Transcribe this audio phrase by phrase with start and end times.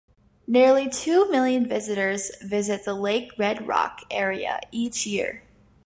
[0.47, 5.43] Nearly two million visitors visit the Lake Red Rock area each year.